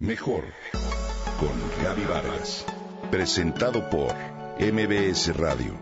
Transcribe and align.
Mejor 0.00 0.44
con 1.40 1.82
Gaby 1.82 2.04
Vargas. 2.04 2.64
Presentado 3.10 3.90
por 3.90 4.14
MBS 4.60 5.36
Radio. 5.36 5.74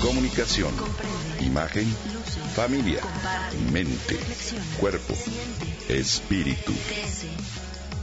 Comunicación, 0.00 0.72
imagen, 1.40 1.84
familia, 2.54 3.02
mente, 3.70 4.18
cuerpo, 4.80 5.12
espíritu. 5.90 6.72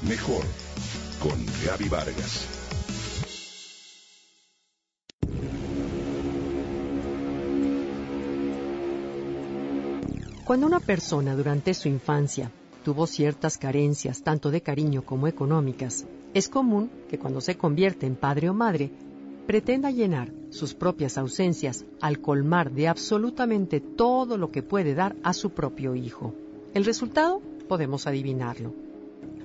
Mejor 0.07 0.43
con 1.19 1.43
Gaby 1.65 1.89
Vargas. 1.89 2.45
Cuando 10.45 10.67
una 10.67 10.79
persona 10.79 11.33
durante 11.33 11.73
su 11.73 11.87
infancia 11.87 12.51
tuvo 12.89 13.05
ciertas 13.05 13.59
carencias, 13.59 14.23
tanto 14.23 14.49
de 14.49 14.61
cariño 14.61 15.03
como 15.03 15.27
económicas, 15.27 16.07
es 16.33 16.49
común 16.49 16.89
que 17.07 17.19
cuando 17.19 17.39
se 17.39 17.55
convierte 17.55 18.07
en 18.07 18.15
padre 18.15 18.49
o 18.49 18.55
madre, 18.55 18.89
pretenda 19.45 19.91
llenar 19.91 20.31
sus 20.49 20.73
propias 20.73 21.15
ausencias 21.19 21.85
al 22.01 22.19
colmar 22.19 22.71
de 22.71 22.87
absolutamente 22.87 23.79
todo 23.79 24.39
lo 24.39 24.49
que 24.49 24.63
puede 24.63 24.95
dar 24.95 25.15
a 25.21 25.33
su 25.33 25.51
propio 25.51 25.93
hijo. 25.93 26.33
El 26.73 26.83
resultado 26.83 27.43
podemos 27.67 28.07
adivinarlo. 28.07 28.73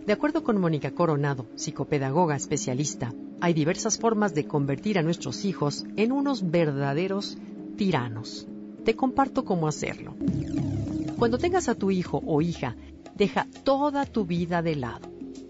De 0.06 0.14
acuerdo 0.14 0.42
con 0.42 0.58
Mónica 0.58 0.92
Coronado, 0.92 1.44
psicopedagoga 1.54 2.36
especialista, 2.36 3.12
hay 3.42 3.52
diversas 3.52 3.98
formas 3.98 4.34
de 4.34 4.46
convertir 4.46 4.98
a 4.98 5.02
nuestros 5.02 5.44
hijos 5.44 5.84
en 5.96 6.12
unos 6.12 6.50
verdaderos 6.50 7.36
tiranos. 7.76 8.46
Te 8.86 8.96
comparto 8.96 9.44
cómo 9.44 9.68
hacerlo. 9.68 10.14
Cuando 11.18 11.36
tengas 11.36 11.68
a 11.68 11.74
tu 11.74 11.90
hijo 11.90 12.22
o 12.26 12.40
hija 12.40 12.74
Deja 13.16 13.46
toda 13.62 14.06
tu 14.06 14.24
vida 14.24 14.60
de 14.60 14.74
lado. 14.74 15.09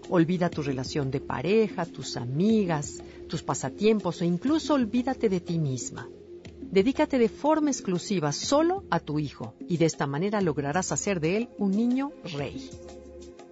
Olvida 0.09 0.49
tu 0.49 0.61
relación 0.61 1.09
de 1.09 1.19
pareja, 1.19 1.85
tus 1.85 2.15
amigas, 2.15 3.01
tus 3.27 3.41
pasatiempos 3.41 4.21
e 4.21 4.25
incluso 4.25 4.75
olvídate 4.75 5.29
de 5.29 5.39
ti 5.39 5.57
misma. 5.57 6.07
Dedícate 6.61 7.17
de 7.17 7.29
forma 7.29 7.71
exclusiva 7.71 8.31
solo 8.31 8.83
a 8.91 8.99
tu 8.99 9.17
hijo 9.17 9.55
y 9.67 9.77
de 9.77 9.85
esta 9.85 10.05
manera 10.05 10.41
lograrás 10.41 10.91
hacer 10.91 11.19
de 11.19 11.37
él 11.37 11.49
un 11.57 11.71
niño 11.71 12.11
rey. 12.35 12.69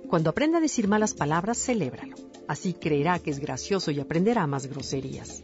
Cuando 0.07 0.29
aprenda 0.29 0.59
a 0.59 0.61
decir 0.61 0.87
malas 0.87 1.15
palabras, 1.15 1.57
celébralo. 1.57 2.15
Así 2.47 2.73
creerá 2.73 3.17
que 3.17 3.31
es 3.31 3.39
gracioso 3.39 3.89
y 3.89 3.99
aprenderá 3.99 4.45
más 4.45 4.67
groserías. 4.67 5.41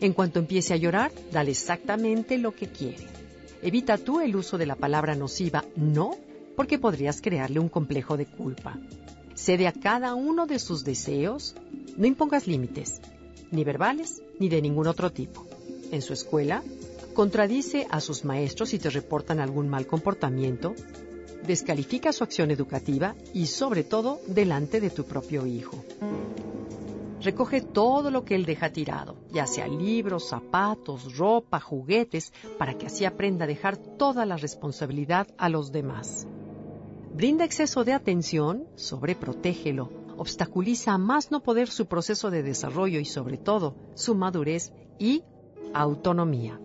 En 0.00 0.12
cuanto 0.12 0.40
empiece 0.40 0.74
a 0.74 0.76
llorar, 0.76 1.12
dale 1.30 1.52
exactamente 1.52 2.36
lo 2.38 2.52
que 2.52 2.66
quiere. 2.66 3.06
Evita 3.62 3.96
tú 3.96 4.18
el 4.18 4.34
uso 4.34 4.58
de 4.58 4.66
la 4.66 4.74
palabra 4.74 5.14
nociva 5.14 5.64
no 5.76 6.16
porque 6.56 6.78
podrías 6.78 7.20
crearle 7.20 7.58
un 7.58 7.68
complejo 7.68 8.16
de 8.16 8.26
culpa. 8.26 8.78
Cede 9.34 9.66
a 9.66 9.72
cada 9.72 10.14
uno 10.14 10.46
de 10.46 10.58
sus 10.58 10.84
deseos, 10.84 11.54
no 11.96 12.06
impongas 12.06 12.46
límites, 12.46 13.00
ni 13.50 13.64
verbales 13.64 14.22
ni 14.38 14.48
de 14.48 14.62
ningún 14.62 14.86
otro 14.86 15.10
tipo. 15.10 15.46
En 15.90 16.02
su 16.02 16.12
escuela, 16.12 16.62
contradice 17.14 17.86
a 17.90 18.00
sus 18.00 18.24
maestros 18.24 18.70
si 18.70 18.78
te 18.78 18.90
reportan 18.90 19.40
algún 19.40 19.68
mal 19.68 19.86
comportamiento, 19.86 20.74
descalifica 21.46 22.12
su 22.12 22.24
acción 22.24 22.50
educativa 22.50 23.14
y 23.34 23.46
sobre 23.46 23.84
todo 23.84 24.20
delante 24.26 24.80
de 24.80 24.90
tu 24.90 25.04
propio 25.04 25.46
hijo. 25.46 25.84
Recoge 27.20 27.60
todo 27.60 28.10
lo 28.10 28.24
que 28.24 28.34
él 28.34 28.44
deja 28.44 28.70
tirado, 28.70 29.16
ya 29.30 29.46
sea 29.46 29.68
libros, 29.68 30.28
zapatos, 30.28 31.16
ropa, 31.16 31.60
juguetes, 31.60 32.32
para 32.58 32.74
que 32.74 32.86
así 32.86 33.04
aprenda 33.04 33.44
a 33.44 33.48
dejar 33.48 33.76
toda 33.76 34.26
la 34.26 34.36
responsabilidad 34.36 35.28
a 35.38 35.48
los 35.48 35.70
demás. 35.70 36.26
Brinda 37.14 37.44
exceso 37.44 37.84
de 37.84 37.92
atención, 37.92 38.66
sobreprotégelo, 38.74 39.90
obstaculiza 40.16 40.94
a 40.94 40.98
más 40.98 41.30
no 41.30 41.42
poder 41.42 41.68
su 41.68 41.84
proceso 41.84 42.30
de 42.30 42.42
desarrollo 42.42 43.00
y 43.00 43.04
sobre 43.04 43.36
todo 43.36 43.76
su 43.94 44.14
madurez 44.14 44.72
y 44.98 45.22
autonomía. 45.74 46.58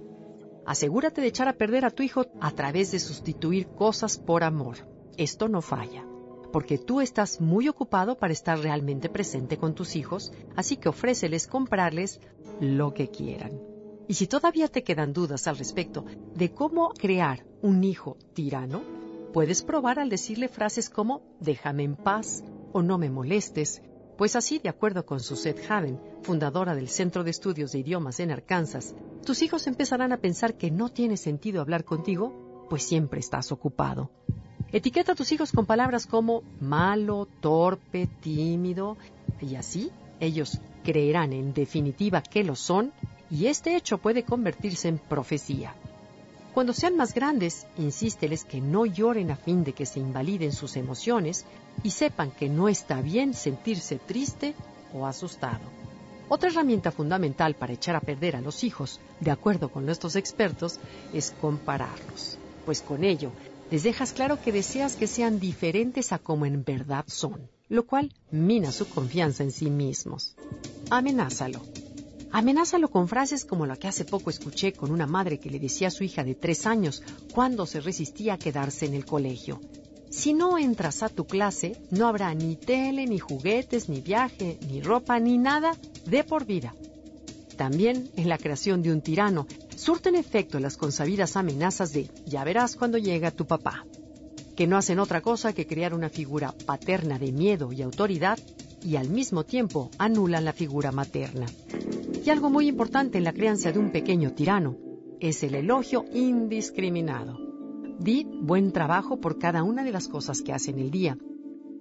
Asegúrate 0.65 1.19
de 1.19 1.27
echar 1.27 1.49
a 1.49 1.57
perder 1.57 1.83
a 1.83 1.91
tu 1.91 2.01
hijo 2.01 2.27
a 2.39 2.51
través 2.51 2.91
de 2.91 2.99
sustituir 2.99 3.67
cosas 3.67 4.17
por 4.17 4.45
amor. 4.45 4.77
Esto 5.17 5.49
no 5.49 5.61
falla, 5.61 6.05
porque 6.53 6.77
tú 6.77 7.01
estás 7.01 7.41
muy 7.41 7.67
ocupado 7.67 8.17
para 8.17 8.31
estar 8.31 8.57
realmente 8.57 9.09
presente 9.09 9.57
con 9.57 9.75
tus 9.75 9.97
hijos, 9.97 10.31
así 10.55 10.77
que 10.77 10.87
ofréceles 10.87 11.47
comprarles 11.47 12.21
lo 12.61 12.93
que 12.93 13.09
quieran. 13.09 13.59
Y 14.07 14.13
si 14.13 14.27
todavía 14.27 14.69
te 14.69 14.83
quedan 14.83 15.11
dudas 15.11 15.45
al 15.47 15.57
respecto 15.57 16.05
de 16.35 16.53
cómo 16.53 16.93
crear 16.97 17.45
un 17.61 17.83
hijo 17.83 18.17
tirano, 18.33 18.96
Puedes 19.37 19.61
probar 19.61 19.99
al 19.99 20.09
decirle 20.09 20.47
frases 20.47 20.89
como 20.89 21.21
déjame 21.39 21.83
en 21.83 21.95
paz 21.95 22.43
o 22.73 22.81
no 22.81 22.97
me 22.97 23.11
molestes, 23.11 23.83
pues 24.17 24.35
así, 24.35 24.57
de 24.57 24.69
acuerdo 24.69 25.05
con 25.05 25.19
Suzette 25.19 25.61
Haven, 25.69 25.99
fundadora 26.23 26.73
del 26.73 26.89
Centro 26.89 27.23
de 27.23 27.29
Estudios 27.29 27.71
de 27.71 27.77
Idiomas 27.77 28.19
en 28.19 28.31
Arkansas, 28.31 28.95
tus 29.23 29.43
hijos 29.43 29.67
empezarán 29.67 30.11
a 30.11 30.17
pensar 30.17 30.55
que 30.55 30.71
no 30.71 30.89
tiene 30.89 31.17
sentido 31.17 31.61
hablar 31.61 31.85
contigo, 31.85 32.65
pues 32.67 32.81
siempre 32.81 33.19
estás 33.19 33.51
ocupado. 33.51 34.09
Etiqueta 34.71 35.11
a 35.11 35.15
tus 35.15 35.31
hijos 35.31 35.51
con 35.51 35.67
palabras 35.67 36.07
como 36.07 36.41
malo, 36.59 37.27
torpe, 37.39 38.09
tímido, 38.19 38.97
y 39.39 39.53
así 39.53 39.91
ellos 40.19 40.59
creerán 40.83 41.31
en 41.31 41.53
definitiva 41.53 42.23
que 42.23 42.43
lo 42.43 42.55
son, 42.55 42.91
y 43.29 43.45
este 43.45 43.75
hecho 43.75 43.99
puede 43.99 44.23
convertirse 44.23 44.87
en 44.87 44.97
profecía. 44.97 45.75
Cuando 46.57 46.73
sean 46.73 46.97
más 46.97 47.13
grandes, 47.13 47.67
insísteles 47.77 48.43
que 48.43 48.59
no 48.59 48.87
lloren 48.87 49.29
a 49.29 49.35
fin 49.35 49.63
de 49.63 49.73
que 49.73 49.85
se 49.85 49.99
invaliden 49.99 50.51
sus 50.51 50.75
emociones 50.75 51.45
y 51.83 51.91
sepan 51.91 52.31
que 52.31 52.49
no 52.49 52.67
está 52.67 52.99
bien 52.99 53.35
sentirse 53.35 53.99
triste 53.99 54.55
o 54.91 55.05
asustado. 55.05 55.61
Otra 56.29 56.49
herramienta 56.49 56.89
fundamental 56.89 57.53
para 57.53 57.73
echar 57.73 57.95
a 57.95 58.01
perder 58.01 58.35
a 58.35 58.41
los 58.41 58.63
hijos, 58.63 58.99
de 59.19 59.29
acuerdo 59.29 59.69
con 59.69 59.85
nuestros 59.85 60.15
expertos, 60.15 60.79
es 61.13 61.29
compararlos, 61.39 62.39
pues 62.65 62.81
con 62.81 63.03
ello 63.03 63.31
les 63.69 63.83
dejas 63.83 64.11
claro 64.11 64.41
que 64.41 64.51
deseas 64.51 64.95
que 64.95 65.05
sean 65.05 65.39
diferentes 65.39 66.11
a 66.11 66.17
como 66.17 66.47
en 66.47 66.63
verdad 66.63 67.05
son, 67.05 67.51
lo 67.69 67.85
cual 67.85 68.11
mina 68.31 68.71
su 68.71 68.89
confianza 68.89 69.43
en 69.43 69.51
sí 69.51 69.69
mismos. 69.69 70.35
Amenázalo. 70.89 71.61
Amenázalo 72.31 72.89
con 72.89 73.07
frases 73.07 73.45
como 73.45 73.65
la 73.65 73.77
que 73.77 73.87
hace 73.87 74.05
poco 74.05 74.29
escuché 74.29 74.73
con 74.73 74.91
una 74.91 75.07
madre 75.07 75.39
que 75.39 75.49
le 75.49 75.59
decía 75.59 75.87
a 75.87 75.91
su 75.91 76.03
hija 76.03 76.23
de 76.23 76.35
tres 76.35 76.65
años 76.65 77.01
cuando 77.33 77.65
se 77.65 77.79
resistía 77.79 78.33
a 78.33 78.37
quedarse 78.37 78.85
en 78.85 78.93
el 78.93 79.05
colegio. 79.05 79.61
Si 80.09 80.33
no 80.33 80.57
entras 80.57 81.03
a 81.03 81.09
tu 81.09 81.25
clase, 81.25 81.77
no 81.91 82.07
habrá 82.07 82.33
ni 82.33 82.55
tele, 82.55 83.05
ni 83.05 83.19
juguetes, 83.19 83.89
ni 83.89 84.01
viaje, 84.01 84.57
ni 84.67 84.81
ropa, 84.81 85.19
ni 85.19 85.37
nada 85.37 85.75
de 86.05 86.23
por 86.23 86.45
vida. 86.45 86.75
También 87.57 88.09
en 88.15 88.29
la 88.29 88.37
creación 88.37 88.81
de 88.81 88.91
un 88.91 89.01
tirano 89.01 89.47
surten 89.75 90.15
efecto 90.15 90.59
las 90.59 90.77
consabidas 90.77 91.35
amenazas 91.35 91.91
de 91.91 92.09
ya 92.25 92.43
verás 92.43 92.75
cuando 92.75 92.97
llega 92.97 93.31
tu 93.31 93.45
papá, 93.45 93.85
que 94.55 94.67
no 94.67 94.77
hacen 94.77 94.99
otra 94.99 95.21
cosa 95.21 95.53
que 95.53 95.67
crear 95.67 95.93
una 95.93 96.09
figura 96.09 96.53
paterna 96.65 97.19
de 97.19 97.31
miedo 97.31 97.71
y 97.73 97.81
autoridad 97.81 98.37
y 98.83 98.95
al 98.95 99.09
mismo 99.09 99.43
tiempo 99.43 99.91
anulan 99.97 100.45
la 100.45 100.53
figura 100.53 100.91
materna. 100.91 101.47
Y 102.27 102.29
algo 102.29 102.49
muy 102.49 102.67
importante 102.67 103.17
en 103.17 103.23
la 103.23 103.31
crianza 103.31 103.71
de 103.71 103.79
un 103.79 103.89
pequeño 103.89 104.33
tirano 104.33 104.75
es 105.21 105.43
el 105.43 105.55
elogio 105.55 106.03
indiscriminado. 106.13 107.37
Di 107.99 108.27
buen 108.41 108.73
trabajo 108.73 109.21
por 109.21 109.39
cada 109.39 109.63
una 109.63 109.85
de 109.85 109.93
las 109.93 110.09
cosas 110.09 110.41
que 110.41 110.51
hace 110.51 110.71
en 110.71 110.79
el 110.79 110.91
día, 110.91 111.17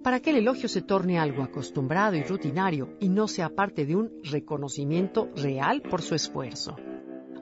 para 0.01 0.21
que 0.21 0.29
el 0.29 0.37
elogio 0.37 0.69
se 0.69 0.81
torne 0.81 1.19
algo 1.19 1.43
acostumbrado 1.43 2.15
y 2.15 2.23
rutinario 2.23 2.95
y 3.01 3.09
no 3.09 3.27
sea 3.27 3.49
parte 3.49 3.85
de 3.85 3.97
un 3.97 4.09
reconocimiento 4.23 5.29
real 5.35 5.81
por 5.81 6.01
su 6.01 6.15
esfuerzo. 6.15 6.77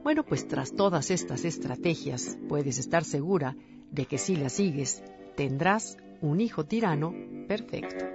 Bueno, 0.03 0.25
pues 0.25 0.47
tras 0.47 0.73
todas 0.73 1.11
estas 1.11 1.45
estrategias, 1.45 2.39
puedes 2.49 2.79
estar 2.79 3.03
segura 3.03 3.55
de 3.91 4.07
que 4.07 4.17
si 4.17 4.35
las 4.35 4.53
sigues, 4.53 5.03
tendrás 5.35 5.95
un 6.21 6.41
hijo 6.41 6.65
tirano 6.65 7.13
perfecto. 7.47 8.14